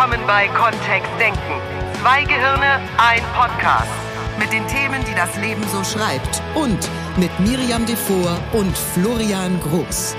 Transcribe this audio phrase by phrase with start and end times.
[0.00, 1.60] Willkommen bei Kontext Denken.
[2.00, 3.90] Zwei Gehirne, ein Podcast.
[4.38, 6.40] Mit den Themen, die das Leben so schreibt.
[6.54, 6.88] Und
[7.18, 10.16] mit Miriam Devor und Florian Groß.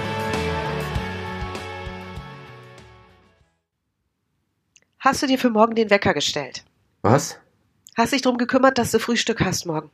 [5.00, 6.63] Hast du dir für morgen den Wecker gestellt?
[7.02, 7.40] Was?
[7.98, 9.90] Hast dich darum gekümmert, dass du Frühstück hast morgen?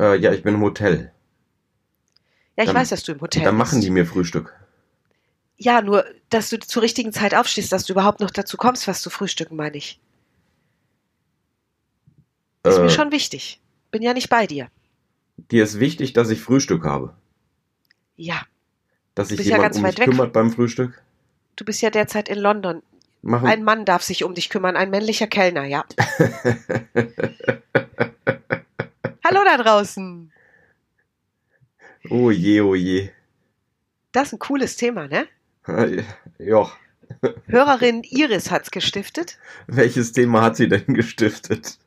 [0.00, 1.12] Äh, ja, ich bin im Hotel.
[2.56, 3.70] Ja, ich Dann- weiß, dass du im Hotel Dann bist.
[3.70, 4.59] machen die mir Frühstück.
[5.62, 9.02] Ja, nur, dass du zur richtigen Zeit aufstehst, dass du überhaupt noch dazu kommst, was
[9.02, 10.00] zu frühstücken, meine ich.
[12.64, 13.60] Ist Äh, mir schon wichtig.
[13.90, 14.70] Bin ja nicht bei dir.
[15.36, 17.14] Dir ist wichtig, dass ich Frühstück habe.
[18.16, 18.42] Ja,
[19.14, 21.02] Dass sich bist ja jemand ganz um mich kümmert beim Frühstück.
[21.56, 22.82] du bist ja derzeit in London.
[23.22, 23.46] Machen.
[23.48, 25.84] Ein Mann darf sich um dich kümmern, ein männlicher Kellner, ja.
[29.24, 30.32] Hallo da draußen.
[32.08, 33.10] oh je, oh je.
[34.12, 35.26] Das ist ein cooles Thema, ne?
[36.38, 36.70] Ja.
[37.46, 39.38] Hörerin Iris hat's gestiftet.
[39.66, 41.78] Welches Thema hat sie denn gestiftet?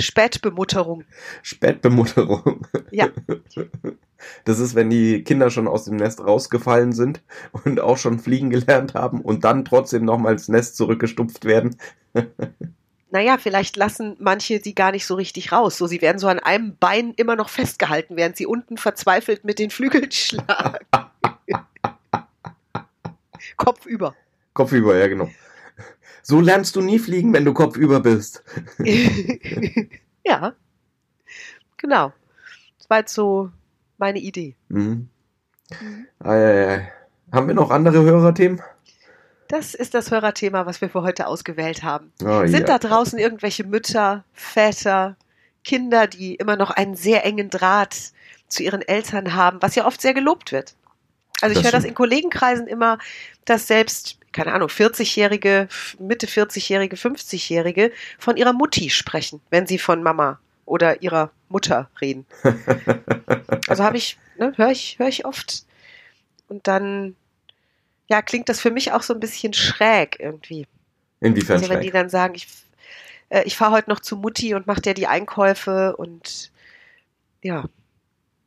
[0.00, 1.04] Spätbemutterung.
[1.42, 2.66] Spätbemutterung.
[2.90, 3.08] Ja.
[4.44, 7.22] Das ist, wenn die Kinder schon aus dem Nest rausgefallen sind
[7.64, 11.76] und auch schon fliegen gelernt haben und dann trotzdem nochmal ins Nest zurückgestupft werden.
[13.14, 15.76] Naja, vielleicht lassen manche sie gar nicht so richtig raus.
[15.76, 19.58] So, sie werden so an einem Bein immer noch festgehalten, während sie unten verzweifelt mit
[19.58, 20.78] den Flügeln schlagen.
[23.56, 24.14] Kopf über.
[24.54, 25.30] Kopfüber, ja genau.
[26.22, 28.44] So lernst du nie fliegen, wenn du kopfüber bist.
[30.24, 30.54] ja.
[31.78, 32.12] Genau.
[32.78, 33.50] Das war jetzt so
[33.98, 34.54] meine Idee.
[34.68, 35.08] Mhm.
[36.20, 36.92] Ei, ei, ei.
[37.32, 38.60] Haben wir noch andere Hörerthemen?
[39.48, 42.12] Das ist das Hörerthema, was wir für heute ausgewählt haben.
[42.24, 42.78] Oh, Sind ja.
[42.78, 45.16] da draußen irgendwelche Mütter, Väter,
[45.64, 48.12] Kinder, die immer noch einen sehr engen Draht
[48.48, 50.74] zu ihren Eltern haben, was ja oft sehr gelobt wird?
[51.42, 52.98] Also ich höre das in Kollegenkreisen immer,
[53.44, 60.02] dass selbst, keine Ahnung, 40-Jährige, Mitte 40-Jährige, 50-Jährige von ihrer Mutti sprechen, wenn sie von
[60.02, 62.26] Mama oder ihrer Mutter reden.
[63.68, 65.64] Also habe ich, ne, höre ich, höre ich oft.
[66.48, 67.14] Und dann,
[68.08, 70.66] ja, klingt das für mich auch so ein bisschen schräg irgendwie.
[71.20, 71.94] Inwiefern Also wenn die schräg?
[71.94, 72.48] dann sagen, ich,
[73.28, 76.50] äh, ich fahre heute noch zu Mutti und mache dir die Einkäufe und
[77.42, 77.64] ja,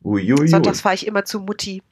[0.04, 0.48] Uiuiui.
[0.48, 1.82] sonntags fahre ich immer zu Mutti.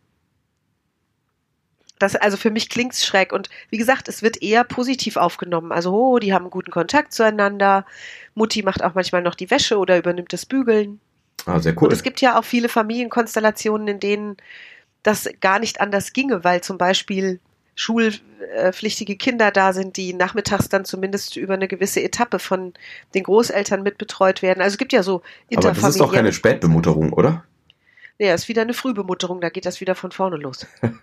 [1.99, 5.71] Das, also für mich klingt's schräg und wie gesagt, es wird eher positiv aufgenommen.
[5.71, 7.87] Also, oh, die haben einen guten Kontakt zueinander.
[8.35, 11.01] Mutti macht auch manchmal noch die Wäsche oder übernimmt das Bügeln.
[11.47, 11.89] Ah, sehr cool.
[11.89, 14.37] Und es gibt ja auch viele Familienkonstellationen, in denen
[15.03, 17.41] das gar nicht anders ginge, weil zum Beispiel
[17.77, 22.73] schulpflichtige Kinder da sind, die nachmittags dann zumindest über eine gewisse Etappe von
[23.15, 24.61] den Großeltern mitbetreut werden.
[24.61, 25.23] Also es gibt ja so
[25.55, 27.45] Aber das ist doch keine Spätbemutterung, oder?
[28.19, 30.67] Ja, ist wieder eine Frühbemutterung, da geht das wieder von vorne los.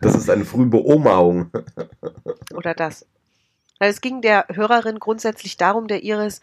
[0.00, 1.50] Das ist eine Frühbeomahung.
[2.54, 3.04] Oder das.
[3.78, 6.40] Weil es ging der Hörerin grundsätzlich darum, der Iris,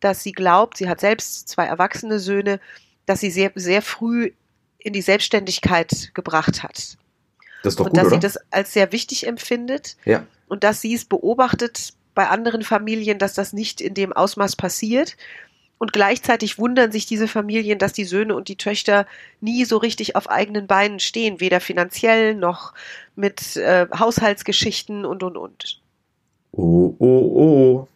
[0.00, 2.60] dass sie glaubt, sie hat selbst zwei erwachsene Söhne,
[3.06, 4.32] dass sie sehr, sehr früh
[4.78, 6.96] in die Selbstständigkeit gebracht hat.
[7.62, 8.16] Das ist doch und gut, dass oder?
[8.16, 10.26] sie das als sehr wichtig empfindet ja.
[10.46, 15.16] und dass sie es beobachtet bei anderen Familien, dass das nicht in dem Ausmaß passiert.
[15.84, 19.06] Und gleichzeitig wundern sich diese Familien, dass die Söhne und die Töchter
[19.42, 22.72] nie so richtig auf eigenen Beinen stehen, weder finanziell noch
[23.16, 25.82] mit äh, Haushaltsgeschichten und und und.
[26.52, 27.88] Oh, oh, oh.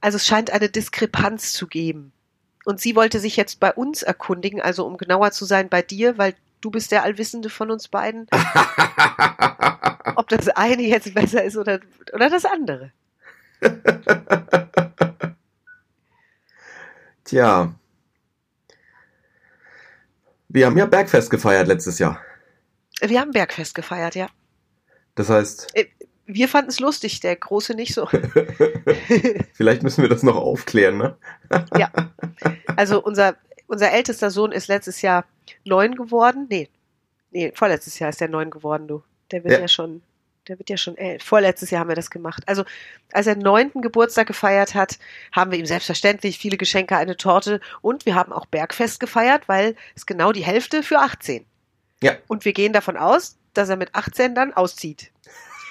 [0.00, 2.10] Also es scheint eine Diskrepanz zu geben.
[2.64, 6.18] Und sie wollte sich jetzt bei uns erkundigen, also um genauer zu sein, bei dir,
[6.18, 8.26] weil du bist der Allwissende von uns beiden,
[10.16, 11.78] ob das eine jetzt besser ist oder,
[12.12, 12.90] oder das andere.
[17.30, 17.72] Tja.
[20.48, 22.20] Wir haben ja Bergfest gefeiert letztes Jahr.
[23.00, 24.26] Wir haben Bergfest gefeiert, ja.
[25.14, 25.72] Das heißt,
[26.26, 28.08] Wir fanden es lustig, der Große nicht so.
[29.52, 31.16] vielleicht müssen wir das noch aufklären, ne?
[31.76, 31.92] ja.
[32.74, 33.36] Also unser,
[33.68, 35.24] unser ältester Sohn ist letztes Jahr
[35.64, 36.46] neun geworden.
[36.50, 36.68] Nee,
[37.30, 39.04] nee, vorletztes Jahr ist er neun geworden, du.
[39.30, 39.68] Der wird ja, Ja.
[39.68, 40.02] schon,
[40.50, 41.22] der wird ja schon elf.
[41.22, 42.42] Vorletztes Jahr haben wir das gemacht.
[42.46, 42.64] Also
[43.12, 44.98] als er neunten Geburtstag gefeiert hat,
[45.32, 49.76] haben wir ihm selbstverständlich viele Geschenke, eine Torte und wir haben auch Bergfest gefeiert, weil
[49.94, 51.46] es genau die Hälfte für 18.
[52.02, 52.16] Ja.
[52.26, 55.12] Und wir gehen davon aus, dass er mit 18 dann auszieht.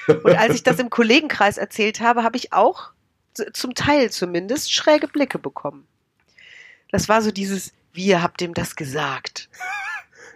[0.07, 2.91] Und als ich das im Kollegenkreis erzählt habe, habe ich auch
[3.53, 5.87] zum Teil zumindest schräge Blicke bekommen.
[6.89, 9.49] Das war so dieses, wie ihr habt ihm das gesagt.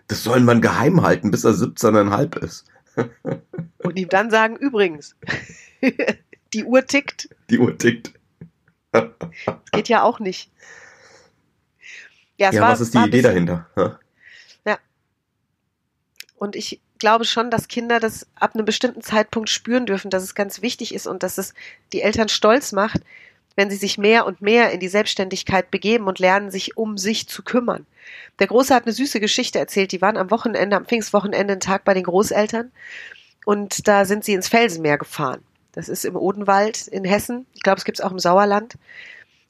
[0.07, 2.65] Das soll man geheim halten, bis er 17,5 ist.
[3.79, 5.15] Und ihm dann sagen, übrigens,
[6.53, 8.13] die Uhr tickt, Die Uhr tickt.
[8.91, 9.09] das
[9.71, 10.51] geht ja auch nicht.
[12.37, 13.67] Ja, Ja, war, was ist die Idee dahinter?
[13.75, 13.99] Ja.
[16.43, 20.35] Und ich glaube schon, dass Kinder das ab einem bestimmten Zeitpunkt spüren dürfen, dass es
[20.35, 21.53] ganz wichtig ist und dass es
[21.93, 23.01] die Eltern stolz macht,
[23.55, 27.27] wenn sie sich mehr und mehr in die Selbstständigkeit begeben und lernen, sich um sich
[27.27, 27.85] zu kümmern.
[28.39, 29.91] Der Große hat eine süße Geschichte erzählt.
[29.91, 32.71] Die waren am Wochenende, am Pfingstwochenende einen Tag bei den Großeltern
[33.45, 35.43] und da sind sie ins Felsenmeer gefahren.
[35.73, 37.45] Das ist im Odenwald in Hessen.
[37.53, 38.75] Ich glaube, es gibt es auch im Sauerland.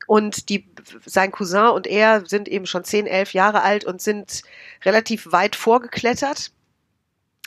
[0.08, 0.66] Und die,
[1.06, 4.44] sein Cousin und er sind eben schon zehn, elf Jahre alt und sind
[4.84, 6.52] relativ weit vorgeklettert,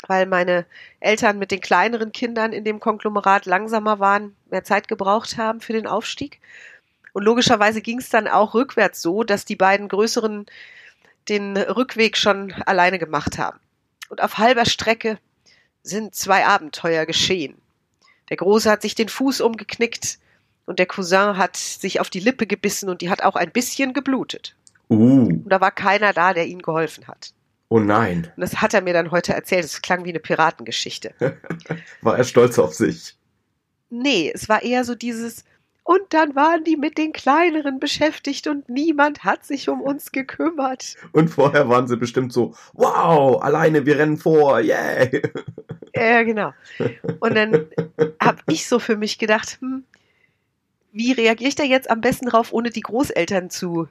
[0.06, 0.66] weil meine
[1.00, 5.72] Eltern mit den kleineren Kindern in dem Konglomerat langsamer waren, mehr Zeit gebraucht haben für
[5.72, 6.40] den Aufstieg.
[7.12, 10.46] Und logischerweise ging es dann auch rückwärts so, dass die beiden größeren
[11.28, 13.58] den Rückweg schon alleine gemacht haben.
[14.08, 15.18] Und auf halber Strecke
[15.82, 17.56] sind zwei Abenteuer geschehen.
[18.28, 20.18] Der Große hat sich den Fuß umgeknickt
[20.66, 23.92] und der Cousin hat sich auf die Lippe gebissen und die hat auch ein bisschen
[23.92, 24.54] geblutet.
[24.88, 25.26] Uh.
[25.26, 27.32] Und da war keiner da, der ihnen geholfen hat.
[27.68, 28.30] Oh nein.
[28.36, 29.64] Und das hat er mir dann heute erzählt.
[29.64, 31.14] Es klang wie eine Piratengeschichte.
[32.02, 33.16] War er stolz auf sich?
[33.90, 35.44] Nee, es war eher so dieses,
[35.86, 40.96] und dann waren die mit den kleineren beschäftigt und niemand hat sich um uns gekümmert.
[41.12, 45.22] Und vorher waren sie bestimmt so, wow, alleine, wir rennen vor, yay.
[45.94, 46.52] Ja, genau.
[47.20, 47.68] Und dann
[48.20, 49.84] habe ich so für mich gedacht, hm,
[50.90, 53.86] wie reagiere ich da jetzt am besten drauf, ohne die Großeltern zu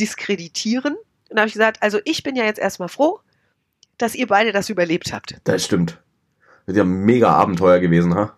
[0.00, 0.96] diskreditieren?
[1.28, 3.20] Und dann habe ich gesagt, also ich bin ja jetzt erstmal froh,
[3.98, 5.36] dass ihr beide das überlebt habt.
[5.44, 6.02] Das stimmt.
[6.66, 8.36] Das ist ja ein mega Abenteuer gewesen, ha?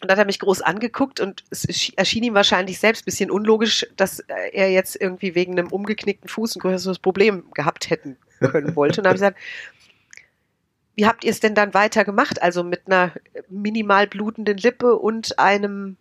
[0.00, 3.30] Und dann hat er mich groß angeguckt und es erschien ihm wahrscheinlich selbst ein bisschen
[3.30, 8.74] unlogisch, dass er jetzt irgendwie wegen einem umgeknickten Fuß ein größeres Problem gehabt hätten können
[8.76, 9.00] wollte.
[9.00, 9.38] Und habe ich gesagt,
[10.96, 12.42] wie habt ihr es denn dann weiter gemacht?
[12.42, 13.12] Also mit einer
[13.48, 15.96] minimal blutenden Lippe und einem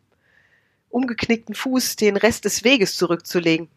[0.90, 3.70] umgeknickten Fuß den Rest des Weges zurückzulegen.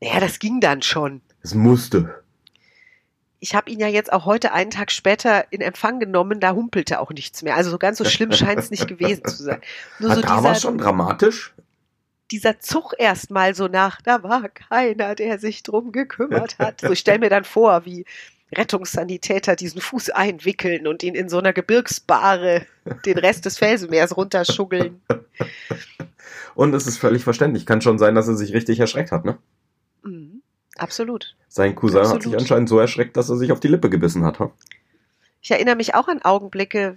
[0.00, 1.20] Naja, das ging dann schon.
[1.42, 2.22] Es musste.
[3.40, 7.00] Ich habe ihn ja jetzt auch heute einen Tag später in Empfang genommen, da humpelte
[7.00, 7.56] auch nichts mehr.
[7.56, 9.60] Also so ganz so schlimm scheint es nicht gewesen zu sein.
[9.98, 11.52] Nur so da war schon dramatisch.
[12.30, 16.80] dieser Zug erstmal so nach, da war keiner, der sich drum gekümmert hat.
[16.80, 18.06] So, ich stelle mir dann vor, wie
[18.54, 22.66] Rettungssanitäter diesen Fuß einwickeln und ihn in so einer Gebirgsbahre
[23.04, 25.02] den Rest des Felsenmeers runterschuggeln.
[26.54, 27.66] Und es ist völlig verständlich.
[27.66, 29.38] Kann schon sein, dass er sich richtig erschreckt hat, ne?
[30.04, 30.42] Mhm,
[30.76, 31.34] absolut.
[31.48, 32.22] Sein Cousin hat Absolut.
[32.24, 34.40] sich anscheinend so erschreckt, dass er sich auf die Lippe gebissen hat.
[34.40, 34.52] Ha?
[35.40, 36.96] Ich erinnere mich auch an Augenblicke.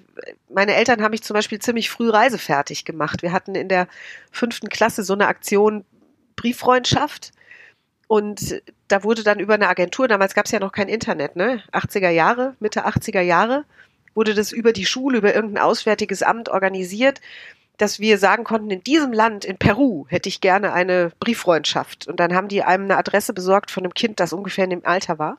[0.50, 3.22] Meine Eltern haben mich zum Beispiel ziemlich früh reisefertig gemacht.
[3.22, 3.88] Wir hatten in der
[4.32, 5.86] fünften Klasse so eine Aktion
[6.38, 7.34] Brieffreundschaft.
[8.08, 11.62] Und da wurde dann über eine Agentur, damals gab es ja noch kein Internet, ne?
[11.74, 13.66] 80er Jahre, Mitte 80er Jahre,
[14.16, 17.20] wurde das über die Schule, über irgendein auswärtiges Amt organisiert,
[17.78, 22.08] dass wir sagen konnten, in diesem Land, in Peru, hätte ich gerne eine Brieffreundschaft.
[22.08, 24.86] Und dann haben die einem eine Adresse besorgt von einem Kind, das ungefähr in dem
[24.86, 25.38] Alter war.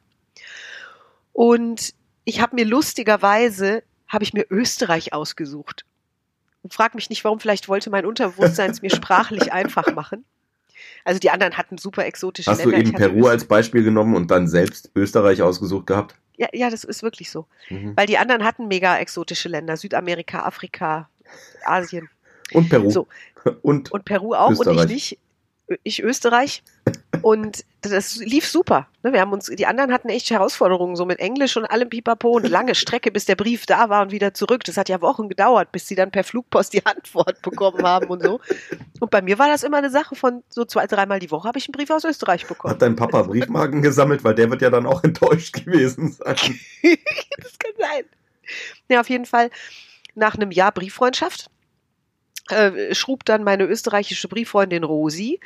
[1.33, 1.95] Und
[2.25, 5.85] ich habe mir lustigerweise, habe ich mir Österreich ausgesucht.
[6.63, 10.25] Und frag mich nicht, warum, vielleicht wollte mein Unterbewusstsein es mir sprachlich einfach machen.
[11.05, 12.87] Also die anderen hatten super exotische Hast du Länder.
[12.87, 16.15] eben Ich hatte Peru als Beispiel genommen und dann selbst Österreich ausgesucht gehabt?
[16.37, 17.47] Ja, ja, das ist wirklich so.
[17.69, 17.97] Mhm.
[17.97, 19.77] Weil die anderen hatten mega exotische Länder.
[19.77, 21.09] Südamerika, Afrika,
[21.65, 22.09] Asien.
[22.53, 22.91] Und Peru.
[22.91, 23.07] So.
[23.63, 24.85] Und, Und Peru auch und Österreich.
[24.85, 25.19] ich nicht.
[25.85, 26.63] Ich Österreich.
[27.23, 28.89] Und das lief super.
[29.03, 32.31] Ne, Wir haben uns, die anderen hatten echt Herausforderungen, so mit Englisch und allem Pipapo
[32.31, 34.65] und lange Strecke, bis der Brief da war und wieder zurück.
[34.65, 38.23] Das hat ja Wochen gedauert, bis sie dann per Flugpost die Antwort bekommen haben und
[38.23, 38.41] so.
[39.01, 41.59] Und bei mir war das immer eine Sache von so zwei, dreimal die Woche habe
[41.59, 42.73] ich einen Brief aus Österreich bekommen.
[42.73, 46.59] hat dein Papa Briefmarken gesammelt, weil der wird ja dann auch enttäuscht gewesen sein.
[47.39, 48.05] das kann sein.
[48.89, 49.51] Ja, auf jeden Fall
[50.15, 51.51] nach einem Jahr Brieffreundschaft
[52.51, 55.41] äh, schrub dann meine österreichische Brieffreundin Rosi,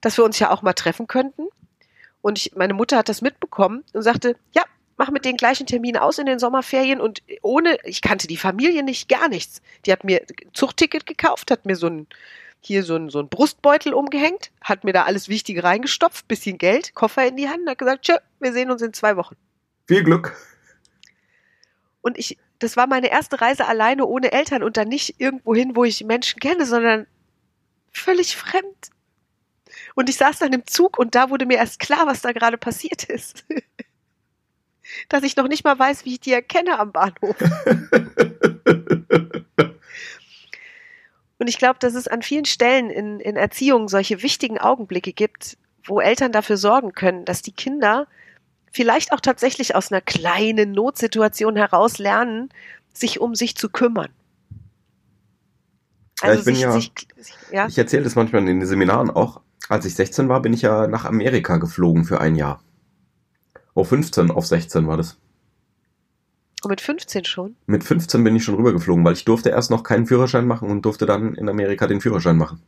[0.00, 1.48] dass wir uns ja auch mal treffen könnten.
[2.20, 4.64] Und ich, meine Mutter hat das mitbekommen und sagte, ja,
[4.96, 8.82] mach mit den gleichen Termin aus in den Sommerferien und ohne, ich kannte die Familie
[8.82, 9.60] nicht, gar nichts.
[9.84, 12.06] Die hat mir Zugticket gekauft, hat mir so ein,
[12.60, 16.94] hier so ein, so ein Brustbeutel umgehängt, hat mir da alles Wichtige reingestopft, bisschen Geld,
[16.94, 19.36] Koffer in die Hand, hat gesagt, tschö, wir sehen uns in zwei Wochen.
[19.86, 20.34] Viel Glück.
[22.00, 25.76] Und ich, das war meine erste Reise alleine ohne Eltern und dann nicht irgendwo hin,
[25.76, 27.06] wo ich Menschen kenne, sondern
[27.92, 28.90] völlig fremd.
[29.94, 32.58] Und ich saß dann im Zug und da wurde mir erst klar, was da gerade
[32.58, 33.44] passiert ist.
[35.08, 37.36] Dass ich noch nicht mal weiß, wie ich die erkenne am Bahnhof.
[41.38, 45.58] Und ich glaube, dass es an vielen Stellen in, in Erziehung solche wichtigen Augenblicke gibt,
[45.84, 48.06] wo Eltern dafür sorgen können, dass die Kinder
[48.76, 52.50] vielleicht auch tatsächlich aus einer kleinen Notsituation heraus lernen,
[52.92, 54.10] sich um sich zu kümmern.
[56.22, 56.92] Ja, ich bin ja- sich,
[57.50, 59.40] ja, Ich erzähle das manchmal in den Seminaren auch.
[59.68, 62.62] Als ich 16 war, bin ich ja nach Amerika geflogen für ein Jahr.
[63.74, 65.18] Oh, 15 auf 16 war das.
[66.62, 67.56] Und mit 15 schon?
[67.66, 70.82] Mit 15 bin ich schon rübergeflogen, weil ich durfte erst noch keinen Führerschein machen und
[70.82, 72.62] durfte dann in Amerika den Führerschein machen.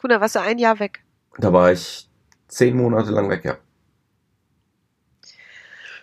[0.00, 1.02] Gut, dann warst du ein Jahr weg.
[1.38, 2.08] Da war ich
[2.48, 3.56] zehn Monate lang weg, ja.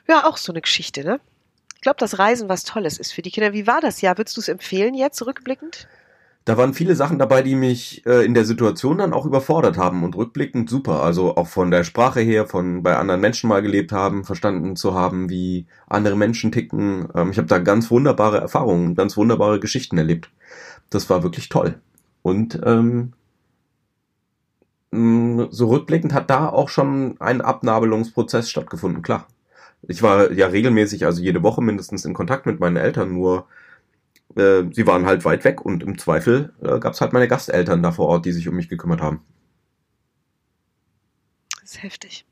[0.07, 1.19] Ja, auch so eine Geschichte, ne?
[1.75, 3.53] Ich glaube, dass Reisen was Tolles ist für die Kinder.
[3.53, 4.17] Wie war das Jahr?
[4.17, 5.87] Würdest du es empfehlen jetzt, rückblickend?
[6.45, 10.03] Da waren viele Sachen dabei, die mich äh, in der Situation dann auch überfordert haben
[10.03, 11.01] und rückblickend super.
[11.01, 14.93] Also auch von der Sprache her, von bei anderen Menschen mal gelebt haben, verstanden zu
[14.93, 17.07] haben, wie andere Menschen ticken.
[17.15, 20.29] Ähm, ich habe da ganz wunderbare Erfahrungen, ganz wunderbare Geschichten erlebt.
[20.89, 21.79] Das war wirklich toll.
[22.23, 23.13] Und ähm,
[25.51, 29.27] so rückblickend hat da auch schon ein Abnabelungsprozess stattgefunden, klar.
[29.87, 33.47] Ich war ja regelmäßig, also jede Woche mindestens in Kontakt mit meinen Eltern, nur
[34.35, 37.83] äh, sie waren halt weit weg und im Zweifel äh, gab es halt meine Gasteltern
[37.83, 39.21] da vor Ort, die sich um mich gekümmert haben.
[41.61, 42.25] Das ist heftig.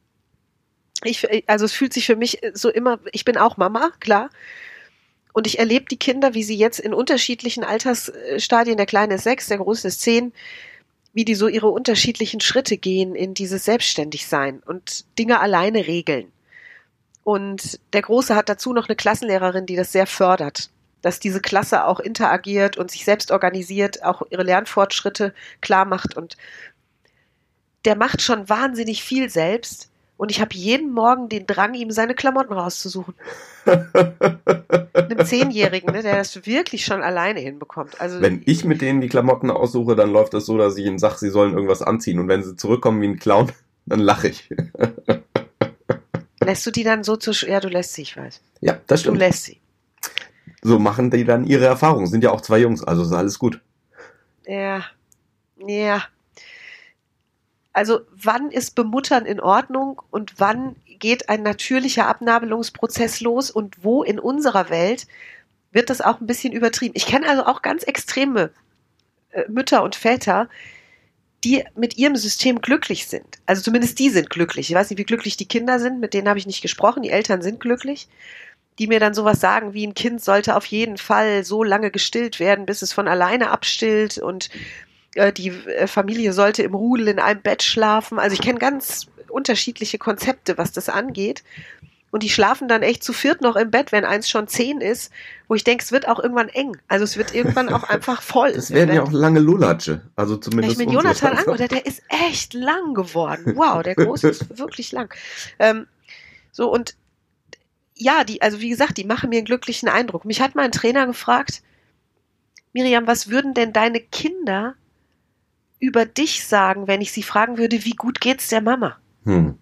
[1.03, 4.29] Ich, also es fühlt sich für mich so immer, ich bin auch Mama, klar.
[5.33, 9.47] Und ich erlebe die Kinder, wie sie jetzt in unterschiedlichen Altersstadien, der Kleine ist sechs,
[9.47, 10.33] der Große ist zehn,
[11.13, 16.31] wie die so ihre unterschiedlichen Schritte gehen in dieses Selbstständigsein und Dinge alleine regeln.
[17.23, 20.69] Und der Große hat dazu noch eine Klassenlehrerin, die das sehr fördert,
[21.01, 26.17] dass diese Klasse auch interagiert und sich selbst organisiert, auch ihre Lernfortschritte klar macht.
[26.17, 26.37] Und
[27.85, 29.90] der macht schon wahnsinnig viel selbst.
[30.21, 33.15] Und ich habe jeden Morgen den Drang, ihm seine Klamotten rauszusuchen.
[33.65, 37.99] Einem Zehnjährigen, ne, der das wirklich schon alleine hinbekommt.
[37.99, 40.99] Also Wenn ich mit denen die Klamotten aussuche, dann läuft das so, dass ich ihnen
[40.99, 42.19] sage, sie sollen irgendwas anziehen.
[42.19, 43.51] Und wenn sie zurückkommen wie ein Clown,
[43.87, 44.47] dann lache ich.
[46.39, 48.41] lässt du die dann so zu, ja, du lässt sie, ich weiß.
[48.59, 49.17] Ja, das Du stimmt.
[49.17, 49.59] lässt sie.
[50.61, 52.05] So machen die dann ihre Erfahrungen.
[52.05, 53.59] Sind ja auch zwei Jungs, also ist alles gut.
[54.45, 54.83] Ja,
[55.65, 56.03] ja.
[57.73, 64.03] Also wann ist Bemuttern in Ordnung und wann geht ein natürlicher Abnabelungsprozess los und wo
[64.03, 65.07] in unserer Welt
[65.71, 66.93] wird das auch ein bisschen übertrieben?
[66.95, 68.51] Ich kenne also auch ganz extreme
[69.31, 70.49] äh, Mütter und Väter,
[71.43, 73.39] die mit ihrem System glücklich sind.
[73.45, 74.69] Also zumindest die sind glücklich.
[74.69, 77.03] Ich weiß nicht, wie glücklich die Kinder sind, mit denen habe ich nicht gesprochen.
[77.03, 78.09] Die Eltern sind glücklich
[78.79, 82.39] die mir dann sowas sagen wie ein Kind sollte auf jeden Fall so lange gestillt
[82.39, 84.49] werden, bis es von alleine abstillt und
[85.15, 88.19] äh, die äh, Familie sollte im Rudel in einem Bett schlafen.
[88.19, 91.43] Also ich kenne ganz unterschiedliche Konzepte, was das angeht.
[92.11, 95.13] Und die schlafen dann echt zu viert noch im Bett, wenn eins schon zehn ist,
[95.47, 96.75] wo ich denke, es wird auch irgendwann eng.
[96.89, 98.51] Also es wird irgendwann auch einfach voll.
[98.51, 100.01] Das werden ja auch lange Lulatsche.
[100.17, 103.53] Also Wenn zumindest ich mit Jonathan angucke, der ist echt lang geworden.
[103.55, 105.13] Wow, der Große ist wirklich lang.
[105.57, 105.87] Ähm,
[106.51, 106.95] so und
[107.95, 110.25] ja, die, also wie gesagt, die machen mir einen glücklichen Eindruck.
[110.25, 111.61] Mich hat mal ein Trainer gefragt,
[112.73, 114.75] Miriam, was würden denn deine Kinder
[115.81, 118.97] über dich sagen, wenn ich sie fragen würde, wie gut geht's der Mama?
[119.25, 119.57] Hm.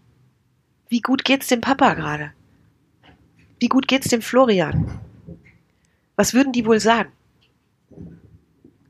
[0.89, 2.33] Wie gut geht's dem Papa gerade?
[3.59, 4.99] Wie gut geht's dem Florian?
[6.15, 7.11] Was würden die wohl sagen?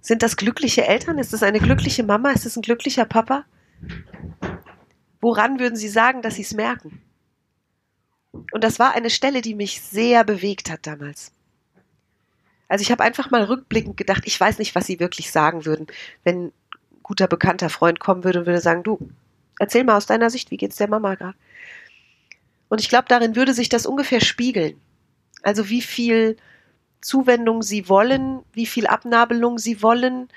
[0.01, 1.19] Sind das glückliche Eltern?
[1.19, 2.31] Ist das eine glückliche Mama?
[2.31, 3.45] Ist das ein glücklicher Papa?
[5.21, 7.00] Woran würden sie sagen, dass sie es merken?
[8.31, 11.31] Und das war eine Stelle, die mich sehr bewegt hat damals.
[12.67, 15.88] Also ich habe einfach mal rückblickend gedacht, ich weiß nicht, was sie wirklich sagen würden,
[16.24, 16.51] wenn
[17.10, 19.00] guter bekannter Freund kommen würde und würde sagen, du,
[19.58, 21.36] erzähl mal aus deiner Sicht, wie geht's der Mama gerade?
[22.68, 24.80] Und ich glaube, darin würde sich das ungefähr spiegeln.
[25.42, 26.38] Also wie viel
[27.01, 30.30] Zuwendung sie wollen, wie viel Abnabelung sie wollen,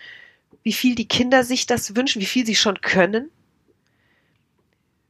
[0.63, 3.29] wie viel die Kinder sich das wünschen, wie viel sie schon können.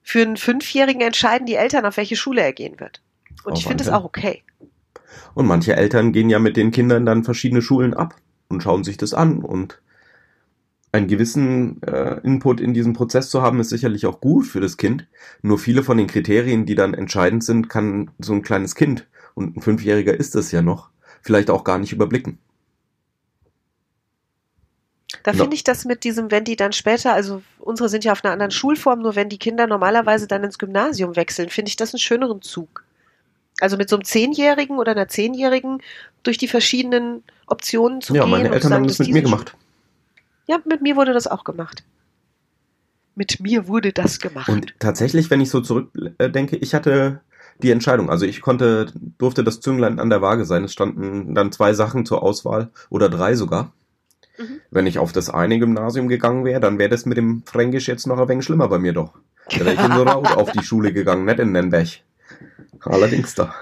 [0.02, 3.00] Für einen Fünfjährigen entscheiden die Eltern, auf welche Schule er gehen wird.
[3.44, 3.94] Und Oh, ich finde Wahnsinn.
[3.94, 4.42] auch okay.
[5.34, 8.16] Und manche Eltern gehen ja mit den Kindern dann verschiedene Schulen ab
[8.48, 9.44] und schauen sich das an.
[9.44, 9.80] Und
[10.92, 14.76] einen gewissen äh, Input in diesem Prozess zu haben, ist sicherlich auch gut für das
[14.76, 15.06] Kind.
[15.40, 19.56] Nur viele von den Kriterien, die dann entscheidend sind, kann so ein kleines Kind, und
[19.56, 20.90] ein Fünfjähriger ist es ja noch,
[21.22, 22.38] vielleicht auch gar nicht überblicken.
[25.24, 28.24] Da finde ich das mit diesem, wenn die dann später, also unsere sind ja auf
[28.24, 31.94] einer anderen Schulform, nur wenn die Kinder normalerweise dann ins Gymnasium wechseln, finde ich das
[31.94, 32.84] einen schöneren Zug.
[33.60, 35.80] Also mit so einem Zehnjährigen oder einer Zehnjährigen
[36.24, 38.30] durch die verschiedenen Optionen zu ja, gehen.
[38.30, 39.56] meine und zu Eltern sagen, haben das mit mir gemacht.
[40.46, 41.84] Ja, mit mir wurde das auch gemacht.
[43.14, 44.48] Mit mir wurde das gemacht.
[44.48, 47.20] Und tatsächlich, wenn ich so zurückdenke, ich hatte
[47.62, 48.10] die Entscheidung.
[48.10, 50.64] Also ich konnte, durfte das Zünglein an der Waage sein.
[50.64, 53.72] Es standen dann zwei Sachen zur Auswahl oder drei sogar.
[54.38, 54.60] Mhm.
[54.70, 58.06] Wenn ich auf das eine Gymnasium gegangen wäre, dann wäre das mit dem Fränkisch jetzt
[58.06, 59.14] noch ein wenig schlimmer bei mir doch.
[59.50, 61.88] Da wäre ich in so Raut auf die Schule gegangen, nicht in Nürnberg.
[62.80, 63.54] Allerdings da.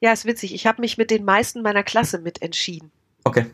[0.00, 0.54] ja, ist witzig.
[0.54, 2.90] Ich habe mich mit den meisten meiner Klasse mit entschieden.
[3.24, 3.46] Okay.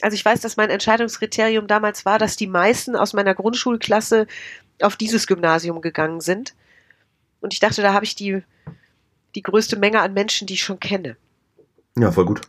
[0.00, 4.26] Also ich weiß, dass mein Entscheidungskriterium damals war, dass die meisten aus meiner Grundschulklasse
[4.80, 6.54] auf dieses Gymnasium gegangen sind.
[7.40, 8.42] Und ich dachte, da habe ich die,
[9.34, 11.16] die größte Menge an Menschen, die ich schon kenne.
[11.96, 12.40] Ja, voll gut.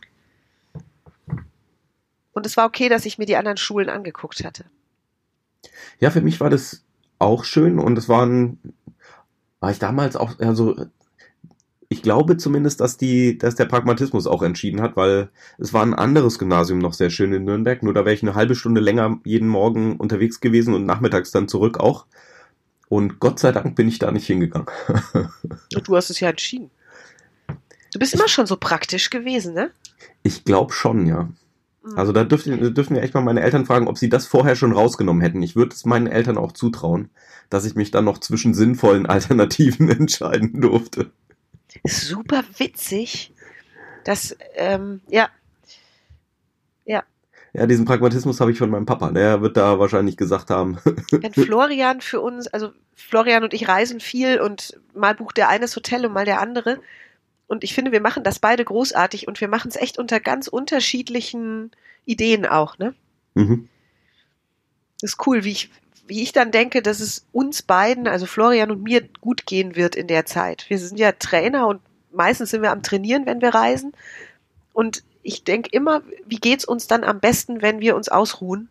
[2.32, 4.64] Und es war okay, dass ich mir die anderen Schulen angeguckt hatte.
[5.98, 6.84] Ja, für mich war das
[7.18, 8.58] auch schön und es waren,
[9.58, 10.86] war ich damals auch, also
[11.92, 15.28] ich glaube zumindest, dass die, dass der Pragmatismus auch entschieden hat, weil
[15.58, 18.36] es war ein anderes Gymnasium noch sehr schön in Nürnberg, nur da wäre ich eine
[18.36, 22.06] halbe Stunde länger jeden Morgen unterwegs gewesen und nachmittags dann zurück auch.
[22.88, 24.68] Und Gott sei Dank bin ich da nicht hingegangen.
[25.74, 26.70] Und du hast es ja entschieden.
[27.92, 29.70] Du bist immer schon so praktisch gewesen, ne?
[30.22, 31.28] Ich glaube schon, ja.
[31.84, 31.98] Mhm.
[31.98, 34.72] Also da dürften, dürften wir echt mal meine Eltern fragen, ob sie das vorher schon
[34.72, 35.42] rausgenommen hätten.
[35.42, 37.10] Ich würde es meinen Eltern auch zutrauen,
[37.48, 41.10] dass ich mich dann noch zwischen sinnvollen Alternativen entscheiden durfte.
[41.84, 43.32] Super witzig,
[44.04, 45.28] dass, ähm, ja,
[46.84, 47.04] ja,
[47.52, 49.10] Ja, diesen Pragmatismus habe ich von meinem Papa.
[49.10, 50.78] Der wird da wahrscheinlich gesagt haben.
[51.10, 55.62] wenn Florian für uns, also Florian und ich reisen viel und mal bucht der eine
[55.62, 56.80] das Hotel und mal der andere.
[57.46, 60.46] Und ich finde, wir machen das beide großartig und wir machen es echt unter ganz
[60.46, 61.72] unterschiedlichen
[62.04, 62.94] Ideen auch, ne?
[63.34, 63.68] mhm.
[65.00, 65.70] Das ist cool, wie ich,
[66.10, 69.94] wie ich dann denke, dass es uns beiden, also Florian und mir, gut gehen wird
[69.94, 70.68] in der Zeit.
[70.68, 71.80] Wir sind ja Trainer und
[72.12, 73.92] meistens sind wir am Trainieren, wenn wir reisen.
[74.72, 78.68] Und ich denke immer, wie geht's uns dann am besten, wenn wir uns ausruhen?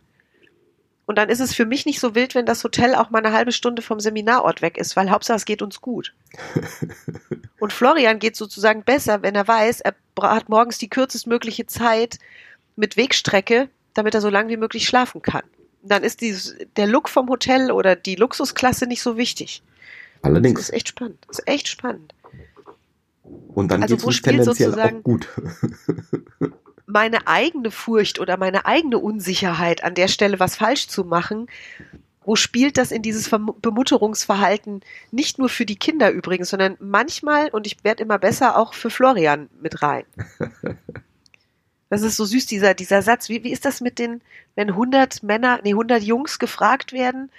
[1.05, 3.33] Und dann ist es für mich nicht so wild, wenn das Hotel auch mal eine
[3.33, 6.13] halbe Stunde vom Seminarort weg ist, weil Hauptsache es geht uns gut.
[7.59, 12.19] Und Florian geht sozusagen besser, wenn er weiß, er hat morgens die kürzestmögliche Zeit
[12.75, 15.43] mit Wegstrecke, damit er so lange wie möglich schlafen kann.
[15.81, 19.63] Dann ist dieses, der Look vom Hotel oder die Luxusklasse nicht so wichtig.
[20.21, 20.59] Das Allerdings.
[20.59, 21.17] ist echt spannend.
[21.27, 22.13] Das ist echt spannend.
[23.23, 25.27] Und dann Also uns spielt tendenziell sozusagen- auch gut.
[26.85, 31.47] meine eigene Furcht oder meine eigene Unsicherheit an der Stelle was falsch zu machen,
[32.25, 34.81] wo spielt das in dieses Bemutterungsverhalten
[35.11, 38.89] nicht nur für die Kinder übrigens, sondern manchmal, und ich werde immer besser, auch für
[38.89, 40.03] Florian mit rein.
[41.89, 43.29] Das ist so süß, dieser, dieser Satz.
[43.29, 44.21] Wie, wie ist das mit den,
[44.55, 47.31] wenn 100 Männer, nee, 100 Jungs gefragt werden,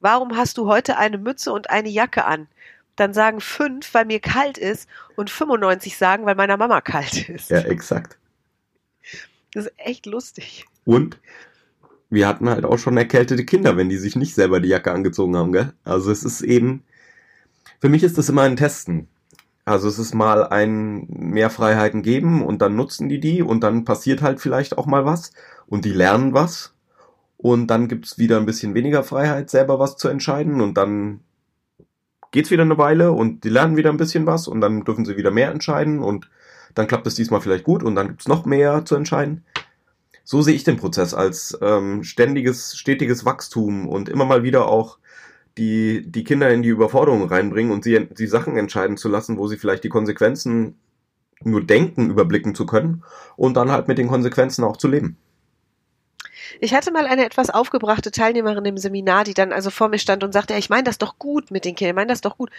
[0.00, 2.48] warum hast du heute eine Mütze und eine Jacke an?
[2.96, 7.50] Dann sagen fünf, weil mir kalt ist, und 95 sagen, weil meiner Mama kalt ist.
[7.50, 8.18] Ja, exakt.
[9.54, 10.66] Das ist echt lustig.
[10.84, 11.18] Und
[12.10, 15.36] wir hatten halt auch schon erkältete Kinder, wenn die sich nicht selber die Jacke angezogen
[15.36, 15.72] haben, gell?
[15.84, 16.82] Also es ist eben,
[17.80, 19.08] für mich ist das immer ein Testen.
[19.64, 23.84] Also es ist mal ein mehr Freiheiten geben und dann nutzen die die und dann
[23.84, 25.32] passiert halt vielleicht auch mal was
[25.66, 26.74] und die lernen was
[27.36, 31.20] und dann gibt's wieder ein bisschen weniger Freiheit, selber was zu entscheiden und dann
[32.32, 35.16] geht's wieder eine Weile und die lernen wieder ein bisschen was und dann dürfen sie
[35.16, 36.28] wieder mehr entscheiden und
[36.74, 39.44] dann klappt es diesmal vielleicht gut und dann gibt's noch mehr zu entscheiden.
[40.24, 44.98] So sehe ich den Prozess als ähm, ständiges, stetiges Wachstum und immer mal wieder auch
[45.58, 49.46] die, die Kinder in die Überforderung reinbringen und sie, sie Sachen entscheiden zu lassen, wo
[49.46, 50.78] sie vielleicht die Konsequenzen
[51.44, 53.02] nur denken, überblicken zu können
[53.36, 55.16] und dann halt mit den Konsequenzen auch zu leben.
[56.60, 60.22] Ich hatte mal eine etwas aufgebrachte Teilnehmerin im Seminar, die dann also vor mir stand
[60.22, 62.36] und sagte, ja, ich meine das doch gut mit den Kindern, ich meine das doch
[62.36, 62.50] gut.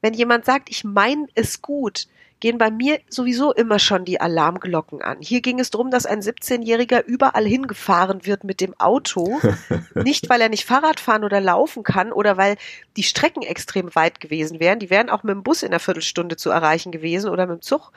[0.00, 2.06] Wenn jemand sagt, ich meine es gut,
[2.42, 5.18] gehen bei mir sowieso immer schon die Alarmglocken an.
[5.20, 9.40] Hier ging es darum, dass ein 17-Jähriger überall hingefahren wird mit dem Auto,
[9.94, 12.56] nicht weil er nicht Fahrrad fahren oder laufen kann oder weil
[12.96, 14.80] die Strecken extrem weit gewesen wären.
[14.80, 17.62] Die wären auch mit dem Bus in einer Viertelstunde zu erreichen gewesen oder mit dem
[17.62, 17.92] Zug.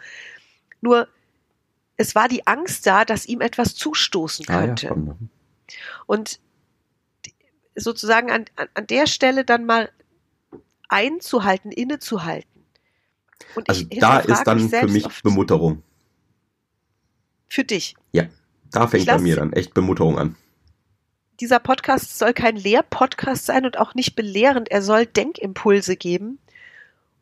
[0.80, 1.08] Nur
[1.98, 4.90] es war die Angst da, dass ihm etwas zustoßen könnte.
[4.90, 5.18] komm, ne?
[6.06, 6.40] Und
[7.76, 9.90] sozusagen an, an, an der Stelle dann mal
[10.88, 12.55] einzuhalten, innezuhalten.
[13.56, 15.08] Und Also da ist dann für mich.
[15.22, 15.84] Bemutterung.
[17.48, 17.96] Für dich.
[18.76, 20.36] Da fängt bei mir dann echt Bemutterung an.
[21.40, 24.70] Dieser Podcast soll kein Lehrpodcast sein und auch nicht belehrend.
[24.70, 26.40] Er soll Denkimpulse geben.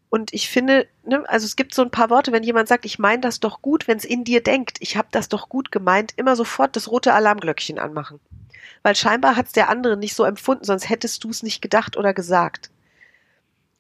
[0.10, 3.00] Und ich finde, ne, also es gibt so ein paar Worte, wenn jemand sagt, ich
[3.00, 6.14] meine das doch gut, wenn es in dir denkt, ich habe das doch gut gemeint,
[6.16, 8.20] immer sofort das rote Alarmglöckchen anmachen.
[8.84, 11.98] Weil scheinbar hat es der andere nicht so empfunden, sonst hättest du es nicht gedacht
[11.98, 12.70] oder gesagt.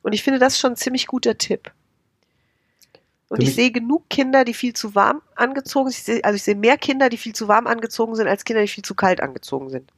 [0.02, 1.72] Und ich finde das schon ein ziemlich guter Tipp.
[3.34, 6.24] Und ich sehe genug Kinder, die viel zu warm angezogen sind.
[6.24, 8.84] Also ich sehe mehr Kinder, die viel zu warm angezogen sind, als Kinder, die viel
[8.84, 9.92] zu kalt angezogen sind.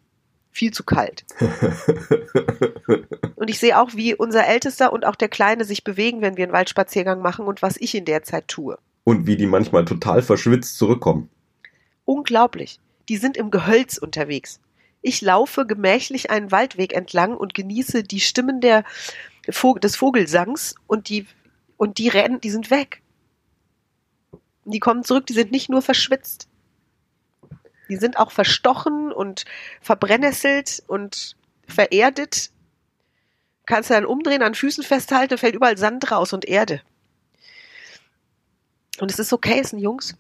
[0.51, 1.25] Viel zu kalt.
[3.35, 6.45] Und ich sehe auch, wie unser Ältester und auch der Kleine sich bewegen, wenn wir
[6.45, 8.77] einen Waldspaziergang machen und was ich in der Zeit tue.
[9.03, 11.29] Und wie die manchmal total verschwitzt zurückkommen.
[12.05, 12.79] Unglaublich.
[13.09, 14.61] Die sind im Gehölz unterwegs.
[15.01, 18.85] Ich laufe gemächlich einen Waldweg entlang und genieße die Stimmen der
[19.45, 21.25] des Vogelsangs und die,
[21.75, 23.01] und die rennen, die sind weg.
[24.65, 26.47] Die kommen zurück, die sind nicht nur verschwitzt.
[27.89, 29.45] Die sind auch verstochen und
[29.80, 31.36] verbrennesselt und
[31.67, 32.51] vererdet.
[33.65, 36.82] Kannst du dann umdrehen, an Füßen festhalten, fällt überall Sand raus und Erde.
[38.99, 40.15] Und es ist okay, es sind Jungs.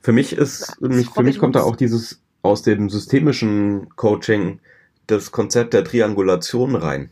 [0.00, 4.60] Für mich ist, Ja, mich, für mich kommt da auch dieses aus dem systemischen Coaching
[5.06, 7.10] das Konzept der Triangulation rein.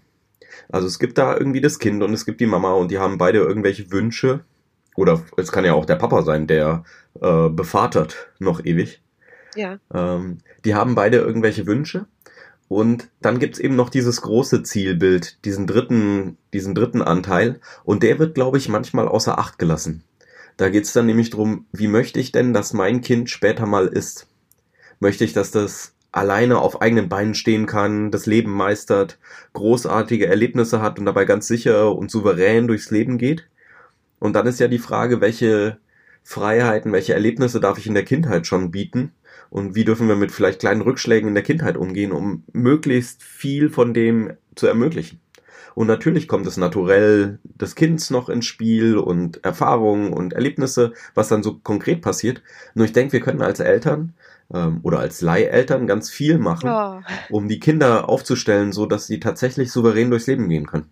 [0.71, 3.19] Also es gibt da irgendwie das Kind und es gibt die Mama und die haben
[3.19, 4.45] beide irgendwelche Wünsche.
[4.99, 6.83] Oder es kann ja auch der Papa sein, der
[7.21, 9.01] äh, bevatert noch ewig.
[9.55, 9.79] Ja.
[9.95, 12.07] Ähm, die haben beide irgendwelche Wünsche.
[12.67, 17.61] Und dann gibt's eben noch dieses große Zielbild, diesen dritten, diesen dritten Anteil.
[17.85, 20.03] Und der wird, glaube ich, manchmal außer Acht gelassen.
[20.57, 24.27] Da geht's dann nämlich drum, wie möchte ich denn, dass mein Kind später mal ist?
[24.99, 29.21] Möchte ich, dass das alleine auf eigenen Beinen stehen kann, das Leben meistert,
[29.53, 33.47] großartige Erlebnisse hat und dabei ganz sicher und souverän durchs Leben geht?
[34.18, 35.78] Und dann ist ja die Frage, welche
[36.24, 39.12] Freiheiten, welche Erlebnisse darf ich in der Kindheit schon bieten?
[39.50, 43.70] Und wie dürfen wir mit vielleicht kleinen Rückschlägen in der Kindheit umgehen, um möglichst viel
[43.70, 45.20] von dem zu ermöglichen?
[45.74, 51.28] Und natürlich kommt das Naturell des Kindes noch ins Spiel und Erfahrungen und Erlebnisse, was
[51.28, 52.42] dann so konkret passiert.
[52.74, 54.12] Nur ich denke, wir können als Eltern
[54.52, 57.00] ähm, oder als Leiheltern ganz viel machen, Oh.
[57.31, 60.87] um die Kinder aufzustellen, so dass sie tatsächlich souverän durchs Leben gehen können.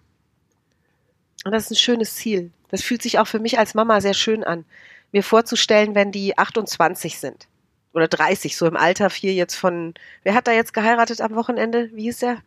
[1.46, 2.50] Und das ist ein schönes Ziel.
[2.70, 4.64] Das fühlt sich auch für mich als Mama sehr schön an,
[5.12, 7.46] mir vorzustellen, wenn die 28 sind.
[7.92, 11.88] Oder 30, so im Alter vier jetzt von, wer hat da jetzt geheiratet am Wochenende?
[11.92, 12.38] Wie hieß der?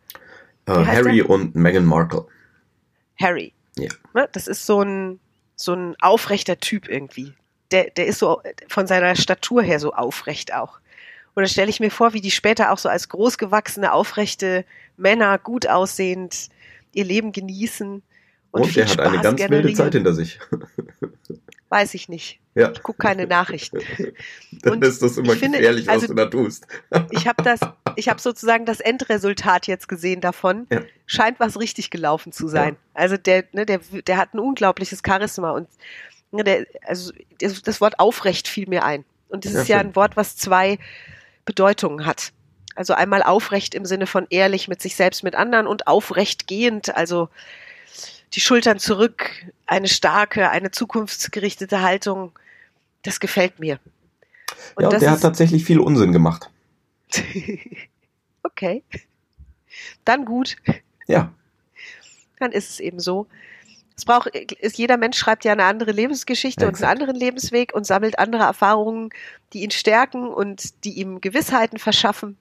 [0.68, 1.30] Heißt Harry der?
[1.30, 2.26] und Meghan Markle.
[3.18, 3.54] Harry.
[3.78, 3.88] Ja.
[4.12, 4.28] Ne?
[4.32, 5.18] Das ist so ein,
[5.56, 7.32] so ein aufrechter Typ irgendwie.
[7.70, 10.78] Der, der ist so von seiner Statur her so aufrecht auch.
[11.32, 14.66] Und da stelle ich mir vor, wie die später auch so als großgewachsene, aufrechte
[14.98, 16.50] Männer, gut aussehend,
[16.92, 18.02] ihr Leben genießen.
[18.52, 19.76] Und, Und, der hat eine Spaß ganz wilde generieren.
[19.76, 20.40] Zeit hinter sich.
[21.68, 22.40] Weiß ich nicht.
[22.56, 23.78] Ja, Ich gucke keine Nachrichten.
[24.62, 26.66] dann Und ist das immer ich finde, gefährlich, was also- du da tust.
[27.10, 27.60] Ich habe das,
[27.96, 30.66] ich habe sozusagen das Endresultat jetzt gesehen davon.
[30.70, 30.80] Ja.
[31.06, 32.76] Scheint was richtig gelaufen zu sein.
[32.92, 35.68] Also der, ne, der, der hat ein unglaubliches Charisma und
[36.32, 39.04] ne, der, also das, Wort aufrecht fiel mir ein.
[39.28, 39.88] Und das Ja, ist ja schön.
[39.90, 40.78] ein Wort, was zwei
[41.44, 42.32] Bedeutungen hat.
[42.74, 46.96] Also einmal aufrecht im Sinne von ehrlich mit sich selbst, mit anderen und aufrecht gehend,
[46.96, 47.28] also
[48.32, 49.30] die Schultern zurück,
[49.66, 52.32] eine starke, eine zukunftsgerichtete Haltung.
[53.02, 53.78] Das gefällt mir.
[54.74, 56.50] Und ja, und der hat tatsächlich viel Unsinn gemacht.
[58.42, 58.82] okay.
[60.04, 60.56] Dann gut,
[61.06, 61.32] Ja,
[62.38, 63.26] dann ist es eben so.
[63.96, 66.90] Es braucht, ist, jeder Mensch schreibt ja eine andere Lebensgeschichte und Exakt.
[66.90, 69.10] einen anderen Lebensweg und sammelt andere Erfahrungen,
[69.52, 72.38] die ihn stärken und die ihm Gewissheiten verschaffen.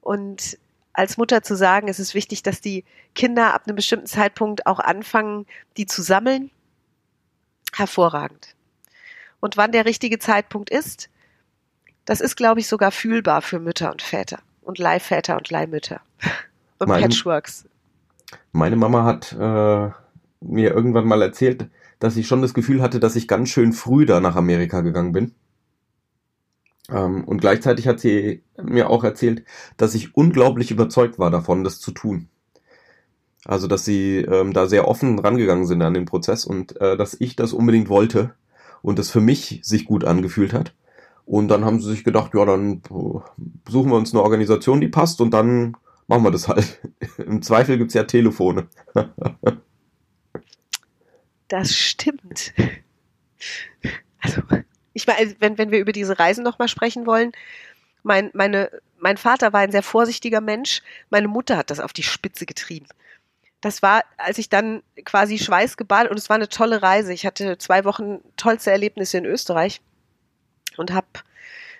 [0.00, 0.56] Und
[0.94, 4.78] als Mutter zu sagen, es ist wichtig, dass die Kinder ab einem bestimmten Zeitpunkt auch
[4.78, 6.50] anfangen, die zu sammeln,
[7.72, 8.54] hervorragend.
[9.40, 11.10] Und wann der richtige Zeitpunkt ist,
[12.04, 16.00] das ist, glaube ich, sogar fühlbar für Mütter und Väter und Leihväter und Leihmütter
[16.78, 17.66] und Mein- Patchworks.
[18.52, 19.90] meine Mama hat äh,
[20.40, 21.66] mir irgendwann mal erzählt,
[21.98, 25.12] dass ich schon das Gefühl hatte, dass ich ganz schön früh da nach Amerika gegangen
[25.12, 25.34] bin.
[26.90, 29.44] Ähm, und gleichzeitig hat sie mir auch erzählt,
[29.76, 32.28] dass ich unglaublich überzeugt war davon, das zu tun.
[33.44, 37.14] Also, dass sie ähm, da sehr offen rangegangen sind an den Prozess und äh, dass
[37.20, 38.34] ich das unbedingt wollte
[38.82, 40.74] und es für mich sich gut angefühlt hat.
[41.26, 42.82] Und dann haben sie sich gedacht, ja, dann
[43.68, 46.80] suchen wir uns eine Organisation, die passt und dann machen wir das halt.
[47.18, 48.68] Im Zweifel gibt's ja Telefone.
[51.48, 52.52] Das stimmt.
[54.20, 54.42] Also,
[54.94, 57.32] ich meine, wenn, wenn wir über diese Reisen nochmal sprechen wollen,
[58.02, 62.02] mein, meine, mein Vater war ein sehr vorsichtiger Mensch, meine Mutter hat das auf die
[62.02, 62.86] Spitze getrieben.
[63.60, 67.12] Das war, als ich dann quasi schweißgebadet und es war eine tolle Reise.
[67.12, 69.80] Ich hatte zwei Wochen tollste Erlebnisse in Österreich
[70.76, 71.06] und habe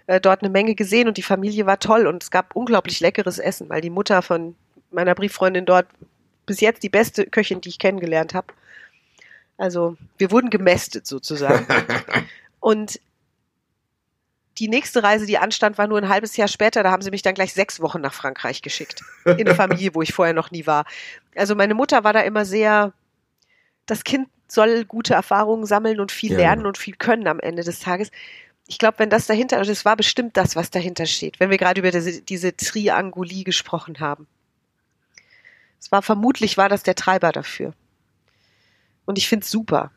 [0.07, 3.39] äh, dort eine Menge gesehen und die Familie war toll und es gab unglaublich leckeres
[3.39, 4.57] Essen, weil die Mutter von
[4.91, 5.87] meiner Brieffreundin dort
[6.47, 8.49] bis jetzt die beste Köchin, die ich kennengelernt habe.
[9.57, 11.67] Also wir wurden gemästet sozusagen.
[12.65, 12.99] Und
[14.57, 16.83] die nächste Reise, die anstand, war nur ein halbes Jahr später.
[16.83, 19.03] Da haben sie mich dann gleich sechs Wochen nach Frankreich geschickt.
[19.27, 20.87] In eine Familie, wo ich vorher noch nie war.
[21.35, 22.95] Also meine Mutter war da immer sehr,
[23.85, 26.39] das Kind soll gute Erfahrungen sammeln und viel Ja.
[26.39, 28.11] lernen und viel können am Ende des Tages.
[28.67, 31.59] Ich glaube, wenn das dahinter, und es war bestimmt das, was dahinter steht, wenn wir
[31.59, 34.27] gerade über diese, diese Triangulie gesprochen haben.
[35.79, 37.75] Es war vermutlich war das der Treiber dafür.
[39.05, 39.91] Und ich finde es super.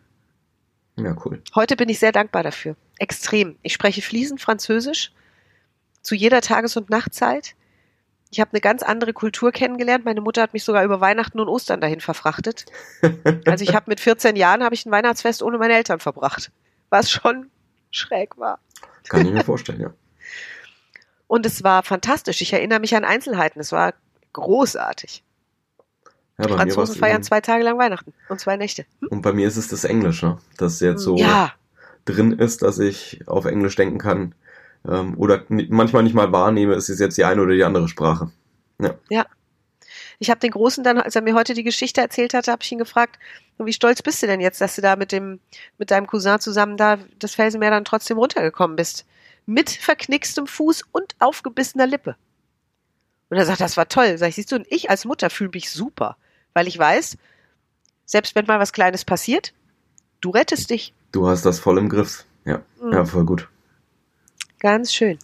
[0.98, 1.42] Ja, cool.
[1.56, 2.76] Heute bin ich sehr dankbar dafür.
[3.00, 3.58] Extrem.
[3.62, 5.12] Ich spreche fließend Französisch
[6.02, 7.56] zu jeder Tages- und Nachtzeit.
[8.30, 10.06] Ich habe eine ganz andere Kultur kennengelernt.
[10.06, 12.66] Meine Mutter hat mich sogar über Weihnachten und Ostern dahin verfrachtet.
[13.46, 16.52] Also ich habe mit 14 Jahren habe ich ein Weihnachtsfest ohne meine Eltern verbracht,
[16.90, 17.50] was schon
[17.92, 18.60] schräg war.
[19.08, 19.94] Kann ich mir vorstellen, ja.
[21.28, 22.42] Und es war fantastisch.
[22.42, 23.60] Ich erinnere mich an Einzelheiten.
[23.60, 23.94] Es war
[24.34, 25.24] großartig.
[26.38, 28.86] Ja bei mir war's Franzosen feiern zwei Tage lang Weihnachten und zwei Nächte.
[29.02, 29.10] Hm?
[29.10, 30.38] Und bei mir ist es das Englisch, ne?
[30.58, 31.54] Das ist jetzt so Ja,
[32.06, 34.34] drin ist, dass ich auf Englisch denken kann
[34.88, 38.32] ähm, oder manchmal nicht mal wahrnehme, ist es jetzt die eine oder die andere Sprache.
[38.80, 38.96] Ja.
[39.10, 39.26] ja.
[40.20, 42.72] Ich habe den Großen dann, als er mir heute die Geschichte erzählt hatte, habe ich
[42.72, 43.20] ihn gefragt,
[43.60, 45.40] wie stolz bist du denn jetzt, dass du da mit dem,
[45.78, 49.06] mit deinem Cousin zusammen da das Felsenmeer dann trotzdem runtergekommen bist?
[49.46, 52.16] Mit verknickstem Fuß und aufgebissener Lippe.
[53.30, 54.18] Und er sagt, das war toll.
[54.18, 56.18] Sag ich, siehst du, und ich als Mutter fühle mich super,
[56.58, 57.18] weil ich weiß,
[58.06, 59.54] selbst wenn mal was Kleines passiert,
[60.22, 60.92] du rettest dich.
[61.12, 62.26] Du hast das voll im Griff.
[62.46, 62.94] Ja, mhm.
[62.94, 63.48] ja, voll gut.
[64.58, 65.20] Ganz schön.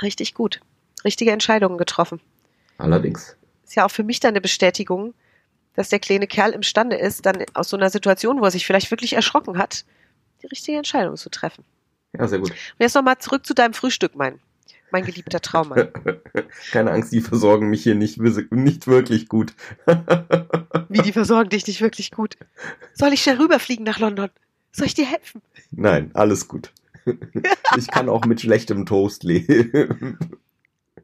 [0.00, 0.60] Richtig gut.
[1.04, 2.20] Richtige Entscheidungen getroffen.
[2.78, 3.36] Allerdings.
[3.64, 5.12] Ist ja auch für mich dann eine Bestätigung,
[5.74, 8.92] dass der kleine Kerl imstande ist, dann aus so einer Situation, wo er sich vielleicht
[8.92, 9.84] wirklich erschrocken hat,
[10.40, 11.64] die richtige Entscheidung zu treffen.
[12.16, 12.50] Ja, sehr gut.
[12.50, 14.38] Und jetzt nochmal zurück zu deinem Frühstück, mein,
[14.92, 15.88] mein geliebter Traummann.
[16.70, 19.54] Keine Angst, die versorgen mich hier nicht, nicht wirklich gut.
[20.88, 22.36] Wie, die versorgen dich nicht wirklich gut?
[22.94, 24.30] Soll ich schnell rüberfliegen nach London?
[24.70, 25.42] Soll ich dir helfen?
[25.70, 26.72] Nein, alles gut.
[27.76, 30.18] Ich kann auch mit schlechtem Toast leben.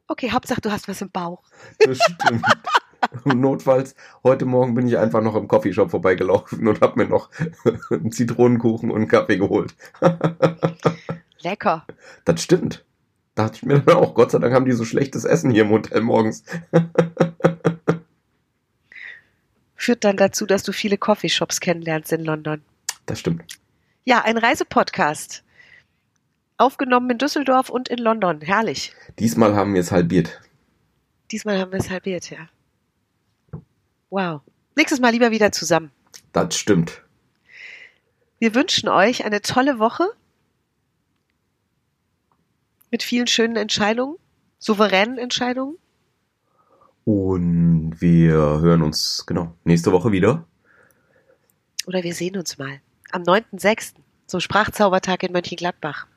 [0.07, 1.41] Okay, Hauptsache du hast was im Bauch.
[1.79, 2.45] Das stimmt.
[3.25, 7.31] Notfalls, heute Morgen bin ich einfach noch im Coffeeshop vorbeigelaufen und habe mir noch
[7.89, 9.75] einen Zitronenkuchen und einen Kaffee geholt.
[11.41, 11.85] Lecker.
[12.25, 12.85] Das stimmt.
[13.39, 15.61] Da dachte ich mir dann auch, Gott sei Dank haben die so schlechtes Essen hier
[15.61, 16.43] im Hotel morgens.
[19.77, 22.61] Führt dann dazu, dass du viele Coffeeshops kennenlernst in London.
[23.05, 23.45] Das stimmt.
[24.03, 25.45] Ja, ein Reisepodcast.
[26.57, 28.41] Aufgenommen in Düsseldorf und in London.
[28.41, 28.91] Herrlich.
[29.19, 30.41] Diesmal haben wir es halbiert.
[31.31, 32.49] Diesmal haben wir es halbiert, ja.
[34.09, 34.41] Wow.
[34.75, 35.91] Nächstes Mal lieber wieder zusammen.
[36.33, 37.03] Das stimmt.
[38.39, 40.09] Wir wünschen euch eine tolle Woche
[42.91, 44.17] mit vielen schönen Entscheidungen,
[44.57, 45.77] souveränen Entscheidungen.
[47.05, 50.45] Und wir hören uns genau nächste Woche wieder.
[51.87, 53.93] Oder wir sehen uns mal am 9.6.
[54.27, 56.07] zum Sprachzaubertag in Mönchengladbach.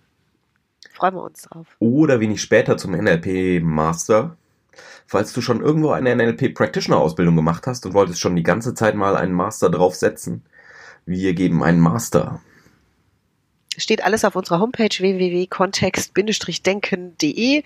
[0.93, 1.67] Freuen wir uns drauf.
[1.79, 4.37] Oder wenig später zum NLP Master.
[5.07, 8.75] Falls du schon irgendwo eine NLP Practitioner Ausbildung gemacht hast und wolltest schon die ganze
[8.75, 10.43] Zeit mal einen Master draufsetzen,
[11.07, 12.41] wir geben einen Master.
[13.79, 17.63] Steht alles auf unserer Homepage www.kontext-denken.de.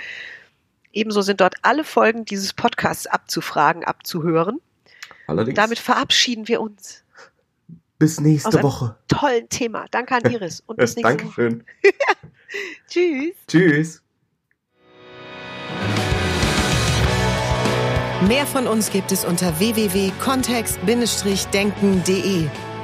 [0.92, 4.60] Ebenso sind dort alle Folgen dieses Podcasts abzufragen, abzuhören.
[5.26, 5.56] Allerdings.
[5.56, 7.04] Damit verabschieden wir uns.
[7.98, 8.94] Bis nächste Woche.
[9.08, 9.86] Tollen Thema.
[9.90, 11.60] Danke an Iris und bis nächste Dankeschön.
[11.60, 11.64] Woche.
[12.88, 13.34] Tschüss.
[13.48, 14.02] Tschüss.
[18.26, 22.48] Mehr von uns gibt es unter www.kontext-denken.de.